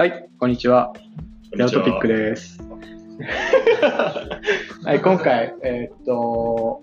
[0.00, 0.94] はい、こんにちは。
[1.54, 2.58] ゼロトピックです。
[4.82, 6.80] はい、今回、えーっと、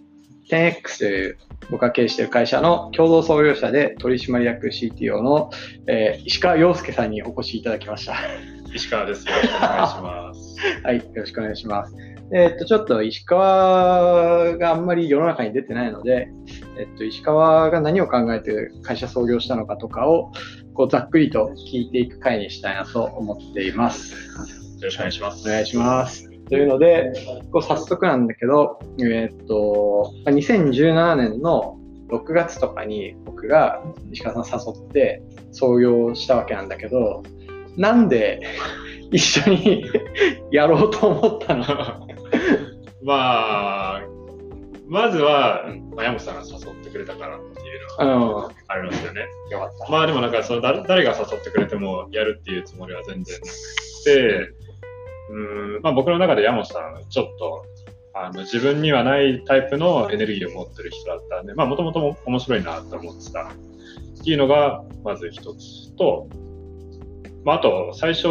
[0.52, 1.38] 10X という
[1.72, 5.50] 僕が経営している会社の共同創業者で取締役 CTO の、
[5.88, 8.14] えー石川陽介さんにお越しいただきました。
[8.72, 9.28] 石川です。
[9.28, 10.56] よろしくお願いします。
[10.86, 11.96] はい、よろしくお願いします。
[12.36, 16.30] えーっと、ちょっと石川があんまり世の中に出てないので、
[16.78, 20.32] えっと、石川が何を考えて会社創業したのかとかを、
[20.78, 24.14] こう、ざっくりと聞いていく回にしたいなと思っています。
[24.14, 24.20] よ
[24.84, 25.50] ろしくお願いします。
[25.50, 26.30] お願いします。
[26.50, 27.14] というので、
[27.52, 37.24] こう早速なんだけど、えーっと、2017年の6月とかに僕が石川さん誘って創業したわけなんだけど、
[37.76, 38.42] なんで
[39.12, 39.84] 一緒に
[40.52, 41.66] やろうと思ったの？
[43.04, 44.02] まあ、
[44.88, 45.66] まずは
[45.98, 47.40] 山本さんが誘ってくれたから
[47.78, 48.52] いううのはん。
[48.68, 49.22] ありますよね。
[49.50, 49.92] よかった。
[49.92, 54.54] まあでもなんかその誰誰が誘ってくれてもやるっていうつもりは全然なくて、
[55.30, 57.66] うん、まあ僕の中で山本さん、ちょっと、
[58.14, 66.28] あの自分にはないタイプのエネルギーを持ってる人だったんで、まあもともと面白いなと思ってたっていうのがまず一つと、
[67.44, 68.28] まああと最初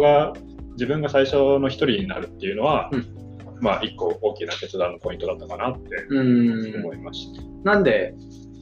[0.00, 0.34] が、
[0.72, 3.20] 自分が最初の一人になるっていうのは、うん
[3.60, 6.76] まあ一個大きな決断のポイントだったかなってうん。
[6.76, 7.42] 思いました。
[7.62, 8.14] なんで、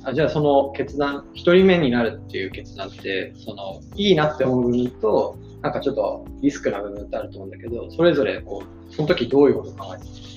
[0.08, 10.27] あじゃあその決断、1人目になるっていう決断って、その、いいなって思う部分と、なんかちょっとリスクな部分ってあると思うんだけど、それぞれこう、その時どういうこと考えて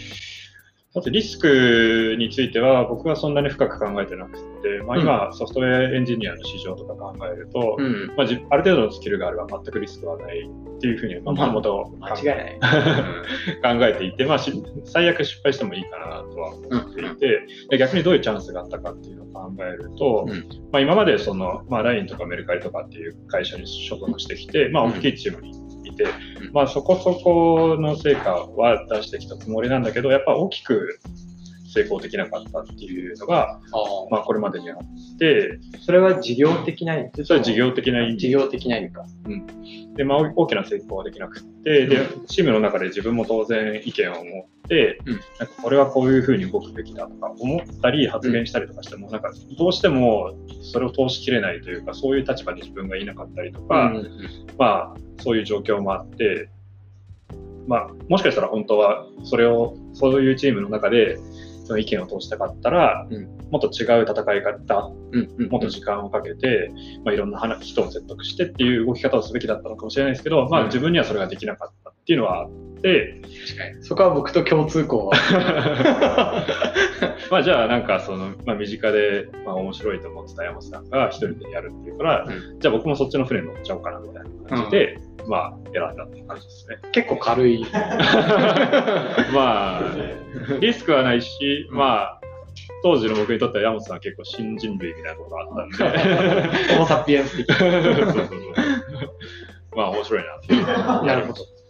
[0.94, 8.08] まずリスクについては僕はそんなに深く考えてなくて、まあ、今、ソフトウェアエンジニアの市場とか考えると、たうん。
[8.17, 12.59] まあ、じある程度のスキルがあれば全くリスクはないっていうふうに、まあ、まあもともと間違いない。
[13.80, 14.52] 考えていて、まあ、し
[14.84, 20.34] 最悪失敗してもいいかなとは思っていて、で逆にどういうチャンスがあったかっていうのを考えると、うん
[20.73, 25.53] まあ、今までその、まあ、LINE とかメルカリとかっていう会社に所属してきて、まあ、うん大きいチームに
[25.92, 26.08] いて、う
[26.50, 26.53] ん。
[26.53, 31.00] まあ、そこそこの成果は出してきたつもりなんだけど、やっぱ大きく
[31.72, 33.59] 成功できなかったっていうのが、あ
[34.09, 38.18] まあ、これまでにあって、それは事業的な意味それは事業的な意味。
[38.18, 39.06] 事業的な意味か。
[39.96, 45.14] で、まあ、大きな成功はできなくて、で、チームの中で自分も当然意見を持って、うん。
[45.14, 54.48] なんかこれはこういうふうに動くべきだとか思ったり発言したりとかしても、なんかどうしてもそれを通しきれないというか、そういう立場に自分がいなかったりとか、うん。
[54.58, 56.50] まあ、そういう状況もあって、
[57.68, 61.18] まあ、もしかしたら本当はそれを、そういうチームの中で、
[61.72, 63.24] その意見を通したかったら、うん。
[63.50, 65.50] もっと違う戦い方、うんうん。
[65.50, 66.70] もっと時間をかけて、
[67.06, 70.68] まあ、いろんな話人を説得してっていう動き方をすべきだったのかもしれないですけど、まあ、うん。
[70.68, 71.81] 自分にはそれができなかった
[72.12, 72.50] っていうのはあっ
[72.82, 73.22] て。
[73.82, 75.16] そこは僕と共通項は。
[77.32, 82.30] まあじゃあなんかその、まあ、身近で、まあ、面白いと思ってた山本さんが一人でやるっていうから、う
[82.60, 86.78] じゃあ僕もそっちの船に乗っちゃおうかなみたいな感じで、まあ選んだって感じですね。
[86.92, 87.66] 結構軽い。
[89.34, 89.84] まあ、
[90.60, 92.20] リスクはないし、まあ、
[92.84, 95.98] 当時の僕にとっては山本さんは結構新人類みたいなところがあったんで、
[96.74, 97.48] ホモ・サピエンス的。
[97.56, 97.90] そうそうそ
[98.36, 98.40] う
[99.76, 100.66] まあ面白いなっていう。
[101.06, 101.61] なるほど。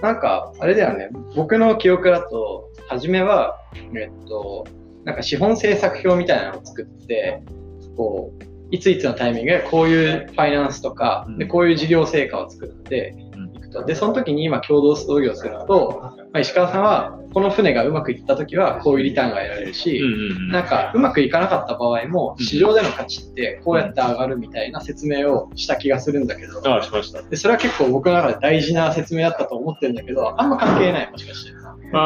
[0.00, 1.10] なんか、あれだよね。
[1.34, 3.58] 僕の記憶だと、初めは、
[3.94, 4.66] えっと、
[5.04, 7.42] なんか資本政策表みたいなのを作って、
[7.96, 13.14] こう、いついつのタイミングでこういうファイナンスとか、でこういう事業成果を作って。
[13.86, 16.00] で、その時に今共同創業すると、
[16.32, 20.00] まあ、石川さんは、この船がうまくいった時はこういうリターンが得られるし、
[20.50, 27.22] なんかうまくいかなかった場合もうん市場での価値ってこうやって上がるみたいな説明をした気がするんだけど、ああ、しました。
[27.22, 31.52] でそれは結構僕の中で大事な説明だったと思ってるんだけど、あんま関係ない、もしかして。
[31.92, 32.02] まあ、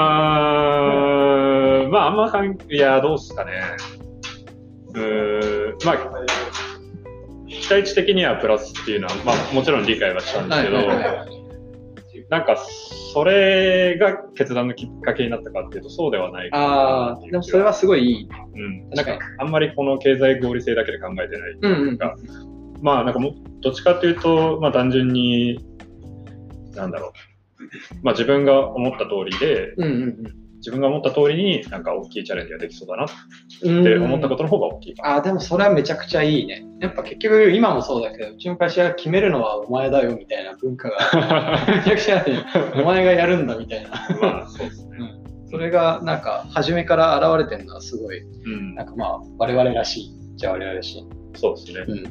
[1.89, 3.53] まあ、あんま関係、いや、どうっすかね。
[4.95, 5.97] うーん、まあ、
[7.49, 11.42] 期待値的にはプラスっていうのは、まあ、もちろん理解はしたんですけど、
[12.31, 12.57] はいはいはいなんか、
[13.13, 18.29] それが決断のきっかけになったかっていうと、そうではないかなああ、でもそれはすごいいい。
[18.55, 21.89] うん、なんかあんまりこの経済合理性だけで考えてないとうんうん。
[21.91, 22.17] いうか、
[22.81, 25.59] まあなんかもどっちかというと、まあ単純に、
[26.75, 27.63] なんだろう、
[28.03, 33.09] まあ自分が思った通りで、うんうん自分が思った通りになんか大きいチャレンジができそうだなっ
[33.63, 33.85] うん。
[33.85, 35.15] て思ったことの方が大きいかな。
[35.15, 36.65] ああ、でもそれはめちゃくちゃいいね。
[36.81, 42.33] やっぱ結局今もそうだけど、うちの会社が決めるのはお前だよみたいな文化がめちゃくちゃあって、
[42.81, 43.91] お前がやるんだみたいな。
[44.21, 44.93] まあそうですね。
[45.51, 50.37] それがなんか初めから現れてるのはすごい、うんなんかまあ我々らしい。
[50.37, 51.09] じゃあ我々らしい。
[51.35, 51.85] そうですね。
[51.89, 52.05] うん。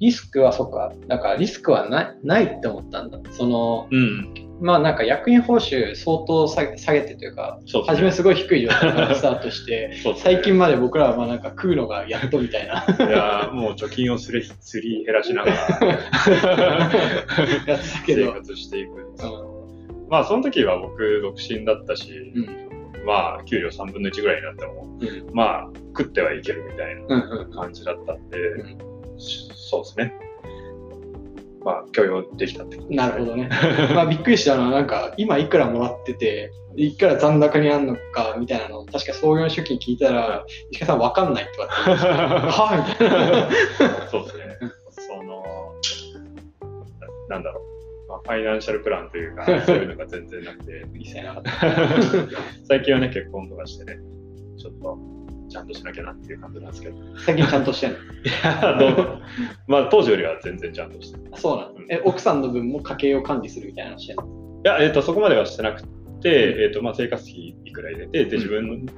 [0.00, 3.18] リスクはそっか、なんかリスクはないないって思ったんだ。
[3.32, 4.49] その、うん。
[4.60, 7.96] まあなんか役員報酬相当下げてというか、そうですね。
[7.96, 10.14] 初めすごい低い状態からスタートして、ね。
[10.18, 12.74] 最近まで僕らはまあなんか食うのがやっとみたいな。
[12.74, 15.56] いやーもう貯金をすりすり減らしながら。
[18.06, 18.92] 生ど、活していく。
[18.92, 19.06] う
[20.10, 28.78] まあその時は僕独身だったし、ん、うん、まあ給料3分の1ぐらいになっても、うん、まあ食ってはいけるみたいな感じだったんで、ん。
[29.18, 30.29] そうですね。
[31.64, 33.50] まあ許容できたって感じですねなるほどね。
[33.94, 44.08] まあびっくりしたのは、なんか今いくらもらってて、いくら残高にあるのかみたいなのを、確か創業の初期に聞いたら、石川さんわかんないって言って、はみたいな。
[44.08, 44.58] そうですね。
[44.90, 45.42] その、
[47.28, 48.08] ななんだろう。
[48.08, 51.50] まあ、ファイナンシャルプランというか、 そういうのが全然なくて、一切なかった。
[52.68, 53.98] 最近はね、結婚とかしてね、
[54.58, 54.98] ちょっと、
[55.50, 56.96] ちゃんとしなきゃなっていう感じなんですけど。
[56.96, 57.96] い最近ちゃんとしてんの？
[58.42, 59.22] や、どう？
[59.66, 61.74] まあ、当時よりは全然ちゃんとしてそうなの？
[61.90, 64.22] え、奥さんの分も家計を管理するみたいなのしてんの？
[64.64, 65.82] いや、えっ、と、そこまではしてなく
[66.22, 68.92] て、えっ、と、まあ、生活費いくら入れて、で、自分の、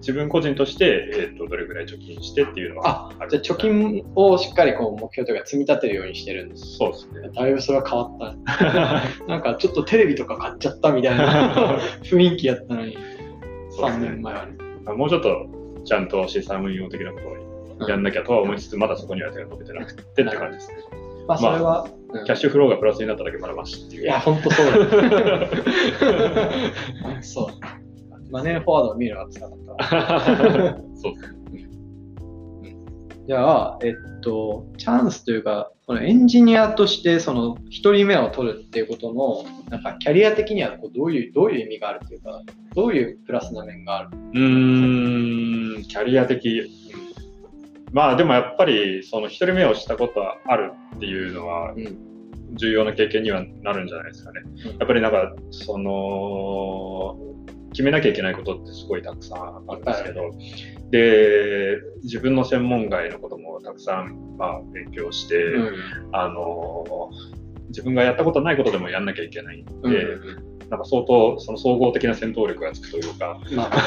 [0.00, 6.76] 自分個人として、えっ、と、どれぐらい貯金してっていうのはあ、るじゃあ貯金をしっかりこう目標というか積み立てるようにしてるんです。
[6.76, 7.30] そうですね。
[7.34, 9.24] だいぶそれは変わった。
[9.26, 12.96] なんかちょっとテレビとか買っちゃったみたいな 雰囲気やったのに、
[13.80, 14.52] 3ね年前はね。
[14.94, 15.46] もうちょっと、
[15.88, 17.18] ちゃんと資産運用的なこ
[17.78, 20.76] とをやんなきゃとは思いつつ、まだそこには手が伸びてなくてって感じですね。
[21.26, 24.04] まあそれは、うんキャッシュフローがプラスになっただけまだましっていう。
[24.04, 25.46] いや、ほんとそうだ。
[27.20, 27.48] そう。
[28.30, 30.78] マネーフォワードを見るのがつらかったわ。
[30.96, 31.68] そうですね。
[33.26, 42.42] じゃあ、えっと、チャンスというか、このエンジニアとして、その、一人目を取るっていうことの、なんか、キャリア的にはこうどういう、どういう意味があるというか、
[42.74, 46.70] どういうプラスな面があるうーん、キャリア的。
[47.90, 51.96] まあでもやっぱり、その一人目をしたことはあるっていうのはうん、
[52.52, 54.42] 重要な経験にはなるんじゃないですかね。
[54.78, 57.16] やっぱりなんか、その、
[57.78, 60.30] 決めなきゃいけないことってすごいたくさんあるんですけど、
[60.90, 65.74] で、自分の専門外のこともたくさん、まあ、勉強して、うん。
[66.10, 67.08] あの、
[67.68, 73.78] 自分がやったことないことでもやんなきゃいけないんで、うんなんか相当その総合的な戦闘力がつくというか、まあ。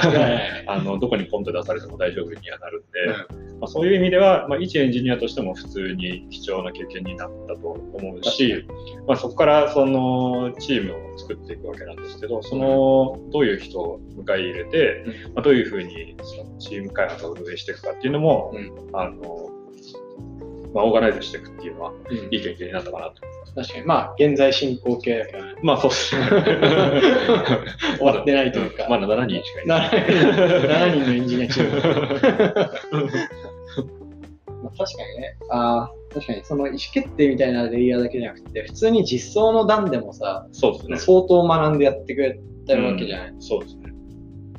[0.67, 8.65] あのどこにポンと出されても大丈夫にはなるんで、まあ、そういう意味では、まあ、一エンジニアとしても普通に貴重な経験になったと思うし、
[9.07, 15.03] まあ、そこからそのチームを作っていくわけなんですけど、そのどういう人を迎え入れて、
[15.35, 18.71] まあ、どういうふうにそのチーム開発を運営していくかっていうのも、うん。
[18.93, 19.50] あの
[20.73, 23.15] まあ、オーガナイズしていくっていうのはうんいい経験になったかなと。
[23.53, 25.53] 確かに、まあ、現在進行形だけどね。
[25.61, 26.25] まあそうですね。
[27.97, 28.87] 終わってないというか。
[28.89, 29.89] まだ7人しかいない。
[29.89, 31.81] 7人のエンジニアチーム。
[34.63, 40.97] まあ、確かにね、あー確かにその意思決定みたいなレイヤーだけじゃなくて、普通に実装の段でもさ、そうですね。
[40.97, 43.29] 相当学んでやってくれてるわけじゃない。
[43.31, 43.91] うんそうですね。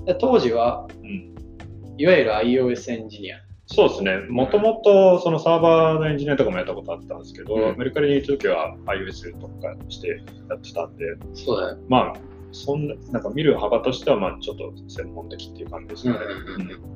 [0.07, 1.33] で当時は、うん
[1.99, 3.37] いわゆる iOS エンジニア。
[3.75, 4.19] そうですね。
[4.29, 10.09] もともとそのサーバーのエンジニアとかもやったことあったんですけど、うんメルカリにいた時は iOS とかして
[10.49, 11.79] やってたんで、そうだよ。
[11.89, 12.15] まあ、
[12.53, 16.15] そんな、なんか見る幅としては、まあちょっと専門的っていう感じですね。
[16.59, 16.93] うん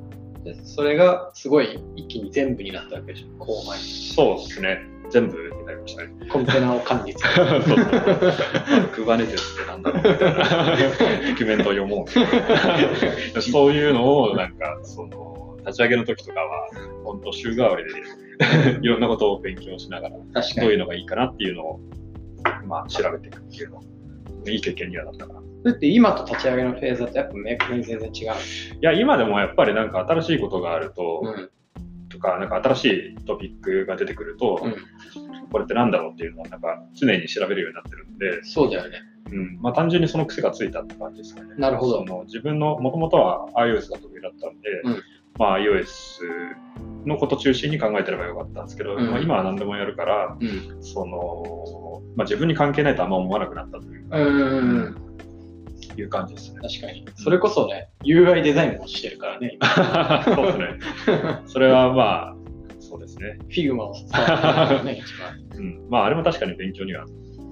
[0.63, 3.83] それがすごい一気に全部になったわけでしょ、後半に。
[3.83, 4.79] そうですね。
[5.09, 6.09] 全部になりましたね。
[6.31, 7.33] コンテナを管理する。
[8.93, 10.77] クバネテスってなんだろうみたいな。
[11.29, 12.09] ドキュメントを読もう。
[13.41, 15.36] そういうのを、なんか、その、
[15.67, 16.69] 立ち上げの時とかは、
[17.03, 20.15] 本当週替わりで、 いろんなことを勉強しながら。
[20.17, 20.21] ど
[20.67, 21.79] ういうのがいいかなっていうのを、
[22.65, 23.81] まあ、調べていくっていうの、
[24.47, 25.39] いい経験にはなったかな。
[25.41, 28.27] いそれって今と立ち上げのフェーズだとやっぱ明確に全然違う。
[28.81, 31.49] や、今でもやっぱりなんか新しいことがあると、うん。
[32.09, 32.85] とか、なんか新し
[33.19, 34.75] いトピックが出てくると、うん
[35.49, 38.99] これってなんだろうっていうのは、なんか常に調べるようになってるんで、そうだよね。
[39.31, 41.55] うん、まあ単純にその癖がついたって感じですかね。
[41.57, 45.03] なるほどその自分の、もともとは iOS が得意だったんで、うん
[45.37, 46.21] まあ iOS
[47.05, 50.83] のこと中心に考えてればよかったんですけど、うんまあ今は何でもやるから、うん。
[50.83, 55.07] その、まあ自分に関係ないとあんま思わなくなったというか、うん。
[55.97, 56.59] いう感じですね。
[56.61, 57.05] 確かに。
[57.15, 60.67] それこそね、UI デザインもしてるからね、今 そうですね。
[61.47, 62.35] それはまあ、
[62.79, 63.39] そうですね。
[63.49, 65.59] Figma を使ってるからね、 一番。
[65.59, 65.89] うん。
[65.89, 67.05] まああれも確かに勉強には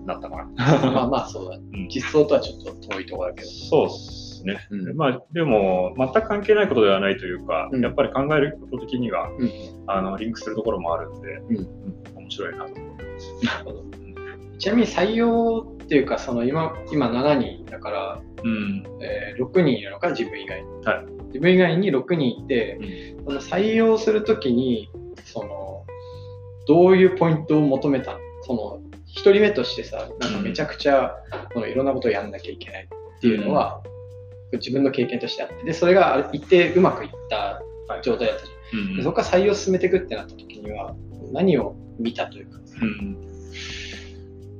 [0.05, 0.91] なったかな。
[0.91, 1.57] まあまあそうだ。
[1.57, 3.49] うん実装とはちょっと遠いところだけど。
[3.49, 4.91] そうですね。
[4.91, 9.49] うんまあでも、全く関係ないことではないというか、うんやっぱり考えること的には、うん。
[9.87, 11.67] あの、リンクするところもあるんで、うんうん
[12.15, 13.45] 面白いなと思ってます。
[13.45, 13.83] なるほど。
[14.57, 18.83] ちなみに採用っていうか、その今、今7人だから、うん。
[19.01, 20.85] えー6人いるのか、自分以外に。
[20.85, 22.79] はい自分以外に6人いて、
[23.25, 24.89] その採用するときに、
[25.25, 25.85] その、
[26.65, 28.19] どういうポイントを求めたの？
[28.43, 28.79] その、
[29.15, 31.11] 1人目としてさ、なんかめちゃくちゃ
[31.53, 33.81] このいろんなことをやんなきゃいけないっていうのは、
[34.57, 37.61] 自分の経験としてあって、で、それが一定うまくいった
[38.01, 38.89] 状態だったじゃん。
[38.89, 40.95] うんでそこから採用を進めていくってなった時には、
[41.31, 42.59] 何を見たというか。
[42.81, 43.17] うん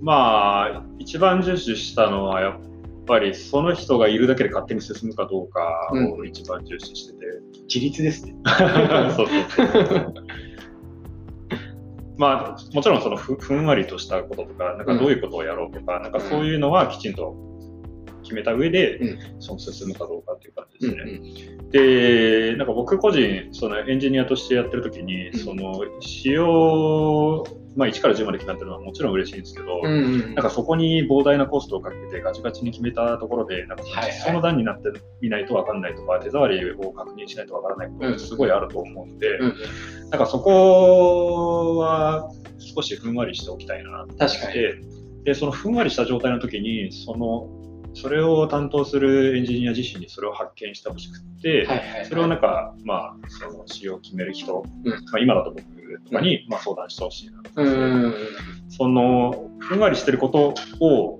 [0.01, 2.59] まあ、一番重視したのは、やっ
[3.07, 7.25] ぱりその人がいるだけで勝手に進むかどうかを一番重視してて。
[7.67, 8.35] 自立ですね。
[9.15, 10.13] そうそうそう。
[12.17, 17.35] まあ、もちろんそのふふんわりとしたこととか、なんかどういうことをやろうとか、なんかそういうのはきちんと
[18.25, 21.55] 決めた上で、うその進むかどうかっていう感じうんですね。
[21.71, 25.39] で、なんか僕個人、そのエンジニアとしてやってる時に、うん。
[25.39, 34.11] その仕様、まあ1から10まで決まってるのはもちろん嬉しいんですけど、うんうんなんかそこに膨大なコストをかけてガチガチに決めたところで、なんかはいはい。
[34.13, 34.89] その段になって
[35.21, 40.09] みないと分かんないとか、手触りを確認しないと分からないことがすごいあると思うんで、うんうん。
[40.09, 44.53] なんかそこは少しふんわりしておきたいな確かに。
[44.53, 44.75] で、
[45.25, 47.49] でそのふんわりした状態の時に、その、
[47.95, 55.63] それを担当するエンジニア自身にそれを発見してほしくって、はいはいはいそれをなんか、まあ、その仕様を決める人、うんまあ、今だと僕
[56.05, 57.41] とかに、まあ、相談してほしいな。
[57.55, 58.13] うんうんうん
[58.67, 61.17] その、ふんわりしてることを、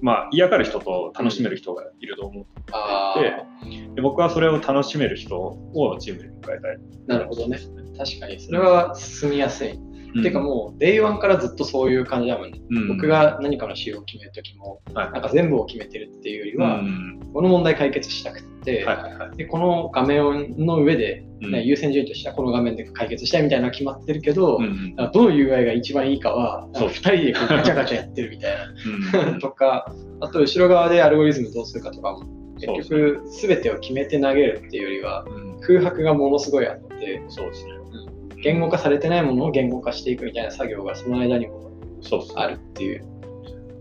[0.00, 6.78] まあ、嫌がる人と楽しめる人がいると思あでで、僕はそれを楽しめる人をチームに迎えたい。
[7.08, 7.58] あ、なるほどね。
[7.98, 9.78] 確かに、それは進みやすい。
[10.14, 10.22] うん。
[10.22, 12.60] てかもう、 day one からずっとそういう感じだもんね。
[12.70, 12.88] うん。
[12.88, 17.20] 僕が何かの仕様を決めるときも、はいなんか全部を決めてるっていうよりうは、ん。
[17.32, 19.36] この問題解決したくて、はいはいはい。
[19.36, 21.52] でこの画面の上で、うん。
[21.52, 26.88] ね優先順位としてはこの画面で解決したいみたいなのが決まってるけど、どの UI が一番いいかは、そう。
[26.88, 29.28] 2人でこうガチャガチャやってるみたいな。
[29.32, 29.38] うん。
[29.40, 32.20] とか、あと後ろ側でアルゴリズムどうするかとかも、
[32.56, 32.76] 結そう。
[32.76, 35.60] です局全てを決めて投げるっていうよりは、うん。
[35.60, 37.72] 空白がものすごいあって、そうですね。
[38.42, 41.68] 言語化されてないものを言語化していくみたいな作業がその間にも。
[42.36, 43.04] あるっていう。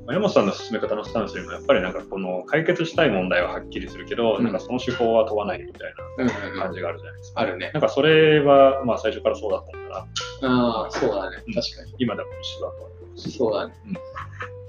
[0.05, 6.33] まあ山本さんの進め方のスタンスよりも、やっぱりなんかこの解決したい問題ははっきりするけど、うんなんかその手法は問わないみたいうんな
[6.63, 7.41] 感じがあるじゃないですか。
[7.41, 7.71] あるね。
[7.73, 10.81] なんかそれは、まあ最初からそうだったんだな。
[10.81, 11.53] ああ、そうだねうん。
[11.53, 11.93] 確かに。
[11.99, 13.31] 今でも一緒だと思います。
[13.31, 13.97] そうだねうん。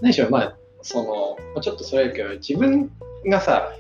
[0.03, 2.91] 何しろ、まあ、その、まあちょっとそれだけど、自分
[3.27, 3.73] がさ、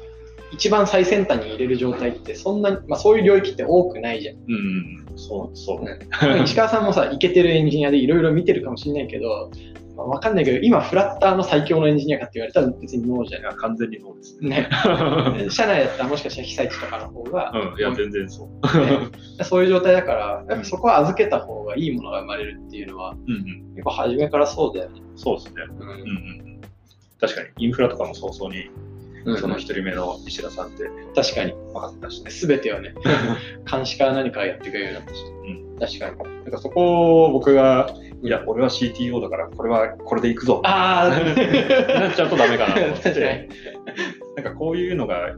[0.52, 4.36] 一番最先端に入れる状態って、そんなに、まあそういう領域って多くないじゃん。
[4.36, 5.84] うん、そう、そう。
[5.84, 5.98] ね
[6.44, 9.50] 石川さんもさ、イケてるエンジニアでいろいろ見てるかもしれないけど、
[9.98, 14.48] まあ、わかんないけど、今、フラッターの最強のエンジニアかって言われたら別にノーじゃいや、完全にそうですね。
[14.48, 14.68] ね。
[15.44, 18.78] ね社内だったらもしかしたら被災地とかの方が、うん、いや、全然そう。
[18.78, 18.98] ね
[19.42, 25.00] そういう状態だから、やっぱそこは預けた方がいいものが生まれるっていうのは、うんうん、結構初めからそうだよね。
[25.16, 25.52] そうですね。
[25.68, 26.60] ううんうんうん。
[27.20, 28.70] 確かに、インフラとかも早々に、
[29.38, 30.84] その一人目の石田さんって
[31.14, 32.30] 確かに、分かってたしね。
[32.30, 32.94] すべてをね、
[33.70, 36.34] 監視から何かやってくれるようになったし、確かに。
[36.42, 40.60] なんかそこを僕が、いや、俺は CTO だから、これはこれでいくぞ。
[40.64, 43.48] あ なっちゃうとダメかなと思って、
[44.36, 45.36] なんかこういうのが、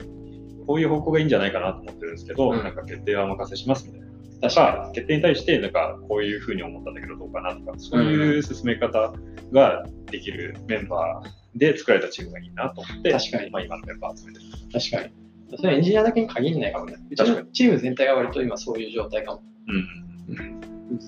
[0.67, 4.10] こういう方向がいいんじゃないかなと思ってるんですけど、うんなんか決定はお任せしますみたいな。
[4.41, 9.13] 確かか、決定に対して、なんかこういうふうに思ったんだけどどうかなとか、そういう進め方
[9.53, 14.45] ができるメンバーで作られたチームがいいなと思って、確かにまあ今のメンバー集めてる。
[14.47, 14.53] に。
[14.73, 15.57] 確かに。
[15.57, 16.97] それはエンジニアだけに限らないかもね。
[17.11, 19.43] うち確かのチーム全体が割と今そういう状態かも。
[19.69, 20.61] うん。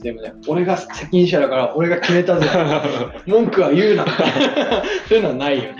[0.02, 2.46] でもね、俺が責任者だから俺が決めたぜ。
[3.26, 4.06] 文句は言うな。
[5.08, 5.76] そういうのはないよね。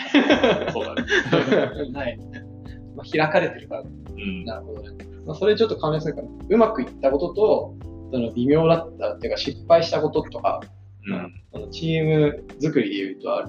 [0.72, 1.04] そうだね。
[1.92, 2.18] ない。
[2.96, 3.82] まあ、開かれてるから。
[3.82, 3.84] う
[4.18, 4.44] ん。
[4.44, 5.11] なるほどね。
[5.26, 7.74] まあ、それちょっと関連するから、うまくいったことと、
[8.12, 10.60] その微妙だったっていうか失敗したこととか、
[11.06, 11.34] うん。
[11.52, 13.48] そのチーム作りで言うとある。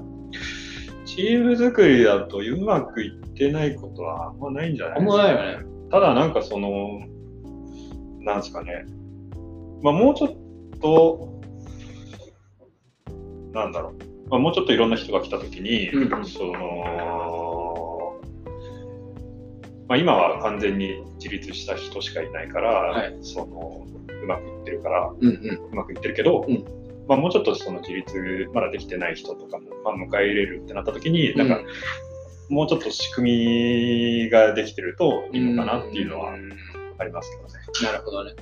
[1.05, 4.99] チーム作りだとうまくいってないことはあんまないんじゃない？
[4.99, 5.65] あんまないよね。
[5.91, 7.01] ただなんかその、
[8.21, 8.85] なんですかね、
[9.81, 11.41] まあもうちょっと、
[13.51, 13.93] なんだろう、
[14.29, 16.25] まあ、もうちょっといろんな人が来たときに、うんうん。
[16.25, 16.53] その、
[19.93, 23.85] まあ今は完全に自立した人しかいないから、はいその、
[24.23, 25.71] うまくいってるから、うんうん。
[25.71, 26.65] うまくいってるけど、うん
[27.07, 31.59] まあもうちょっとその自立まだできてない人とかも、まあ、迎え入れるってなったときに、なんか、
[32.49, 36.51] もうちょっと仕組みができてるといいのかなっていうのはん
[36.97, 37.53] ありますけどね。
[37.83, 38.33] なるほどね。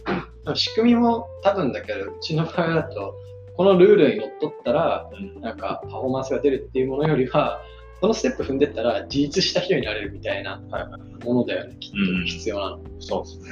[0.56, 3.16] 仕組みも多分だけど、うちの場合だと、
[3.58, 7.62] このルールにのっとったら、うんなんかパフォーマンスが出るっていうものよりは、
[8.02, 10.80] このステップ踏んでったら自立した人になれるみたいなは
[11.22, 12.80] いものだよね、きっうんと必要なの。
[13.00, 13.52] そうですね。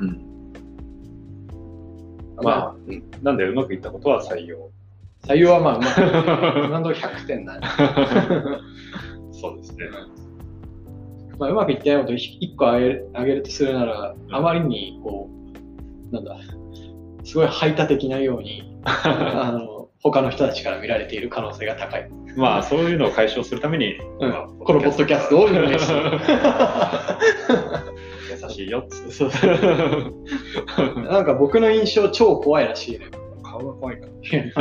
[0.00, 0.20] うんうん、
[2.36, 4.70] まあまあ、うんなんでうまくいったことは採用。
[5.26, 6.00] 採用はまあ、うまく、
[6.66, 7.66] 今のところ100点だね。
[9.32, 9.90] そうですね。
[11.38, 15.28] まあ、うまくいってないことを1個あげるあげるとするなら、うんあまりにこ
[16.10, 16.38] う、なんだ、
[17.24, 22.08] すごい排他的なように、 あの他の人たちから見られている可能性が高い。
[22.36, 26.20] まあ、そういうのを解消するために、うんまあこのポッドキャストを運営してる
[28.42, 29.12] 優しいよっつって。
[29.12, 29.30] そう
[31.02, 33.06] なんか僕の印象超怖いらしいね。
[33.42, 34.12] 顔が怖いから。
[34.22, 34.52] 柔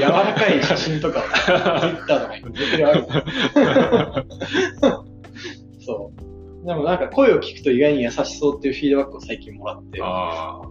[0.00, 1.22] らかい写真とかを
[1.80, 2.84] Twitter とかに載せて
[5.84, 6.66] そう。
[6.66, 10.00] でもなんか声を聞くと意外に優しそうっていうフィードバックを最近もらって、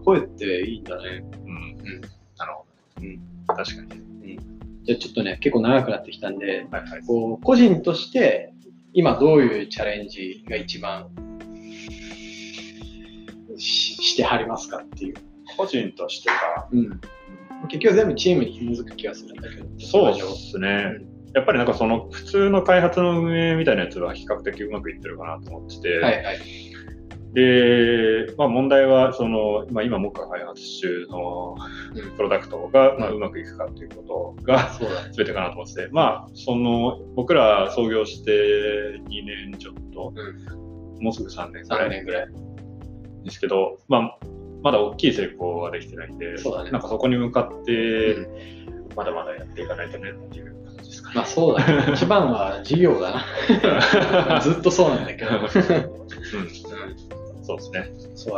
[0.06, 1.24] 声っていいんだね。
[1.46, 1.74] うん。
[1.76, 2.23] なるほど。
[3.04, 4.40] うん確かに。
[4.86, 7.02] じゃあちょっとね、結構長くなってきたんで、はいはい。
[7.08, 8.54] こう個人として
[8.94, 11.10] 今どういうチャレンジが一番
[13.58, 15.14] ししてはりますかっていう。
[15.56, 17.02] 個人としては、うん。
[17.68, 19.66] 結局全部チームに紐づく気がするんだけど。
[19.80, 20.98] そうですね。
[21.34, 26.40] やっぱりなんかその普通の開発の運営みたいなやつは比較的うまくいってるかなと思ってて、はいはい。
[27.34, 31.56] で、まあ問題はその、まあ今僕が開発中の
[31.96, 35.12] うんプロダクトが、まあ、うんうまくいくかということがそうだね。
[35.18, 38.32] 全てかなと思ってて、まあその僕ら創業して
[39.10, 40.14] 2年ちょっと、
[41.02, 42.28] もうすぐ3年ぐら3い年ぐらい。
[43.24, 44.18] ですけど、まあ
[44.62, 48.30] まだ大きい成功はできてないんで、そうだねなんかそこに向かってう
[48.96, 51.16] まだまだやっていかないとねっていう感じですかね。
[51.16, 51.94] まあそうだね。
[51.96, 53.24] 一番は事業だ
[54.30, 54.40] な。
[54.42, 55.32] ずっとそうなんだけど。
[55.32, 55.48] うん、
[57.44, 57.92] そうですね。
[58.16, 58.34] そう。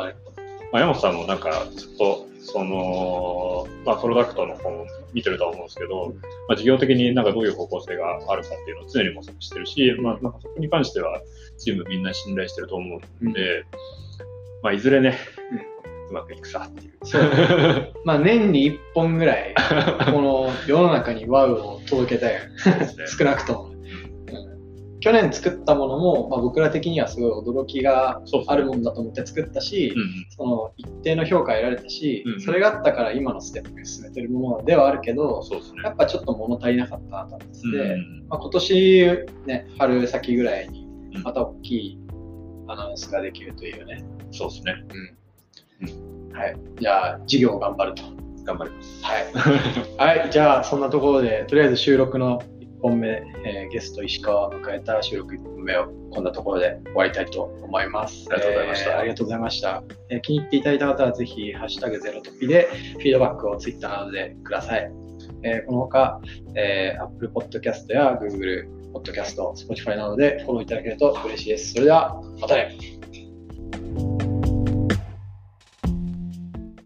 [0.72, 6.14] まあ、山本さんもなんかずっとその、まあ、プロダクトの方も見てるとは思うんですけど、
[6.48, 11.22] まあ、事業的になんかどういう方向性があるかっていうのを常に模索してるし、まあ、なんかそこに関しては
[11.58, 13.66] チームみんな信頼してると思うので、
[14.62, 15.18] まあ、いずれね、
[16.10, 16.94] うまくいくさっていう。
[17.04, 19.56] そうまあ年に1本ぐらい、
[20.12, 22.40] この世の中にワウを届けたい。
[22.58, 23.06] そうですね。
[23.18, 23.75] 少なくとも。
[25.10, 35.84] うん去年作ったものも、まあ、僕ら的にはすごい驚きがあるもんだと思って作ったし、うんその一定の評価を得られたし、うんそれがあったから今のステップに進めてるものではあるけど、そうですね。
[35.84, 42.00] やっぱちょっと物足りなかったなと思ってて、うんまあ、今年、ね、春先ぐらいにうんまた大きい
[42.68, 44.04] アナウンスができるというね。
[44.32, 44.74] そうですね。
[46.34, 46.58] はい。
[46.80, 48.04] じゃあ、事業を頑張ると。
[48.44, 49.04] 頑張ります。
[49.04, 50.18] はい。
[50.20, 50.32] はい。
[50.32, 52.41] じゃあ、そんなところで、とりあえず収録の
[52.78, 58.28] 1本目、えーゲスト石川を迎えた収録1本目をこんなところで終わりたいと思います。
[58.32, 59.84] ありがとうございましたえーありがとうございました。
[60.10, 64.92] えー気に入っていただいた方は、ぜひ、ハッシュタグゼロトピでフィードバックを Twitter などでください。
[65.44, 66.20] えーこの他、
[66.56, 71.74] えー Apple Podcast や Google Podcast、Spotify などでフォローいただけると嬉しいです。
[71.74, 72.78] それでは、またね。